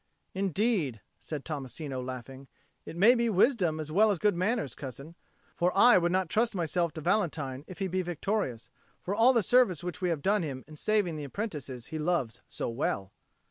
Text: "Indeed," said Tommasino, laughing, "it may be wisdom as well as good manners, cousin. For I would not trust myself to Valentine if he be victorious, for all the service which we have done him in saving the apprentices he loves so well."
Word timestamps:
"Indeed," 0.33 0.99
said 1.19 1.45
Tommasino, 1.45 2.01
laughing, 2.03 2.47
"it 2.87 2.95
may 2.97 3.13
be 3.13 3.29
wisdom 3.29 3.79
as 3.79 3.91
well 3.91 4.09
as 4.09 4.17
good 4.17 4.35
manners, 4.35 4.73
cousin. 4.73 5.13
For 5.55 5.71
I 5.77 5.99
would 5.99 6.11
not 6.11 6.27
trust 6.27 6.55
myself 6.55 6.91
to 6.93 7.01
Valentine 7.01 7.63
if 7.67 7.77
he 7.77 7.87
be 7.87 8.01
victorious, 8.01 8.71
for 9.03 9.13
all 9.13 9.31
the 9.31 9.43
service 9.43 9.83
which 9.83 10.01
we 10.01 10.09
have 10.09 10.23
done 10.23 10.41
him 10.41 10.63
in 10.67 10.75
saving 10.75 11.17
the 11.17 11.23
apprentices 11.25 11.85
he 11.93 11.99
loves 11.99 12.41
so 12.47 12.67
well." 12.67 13.11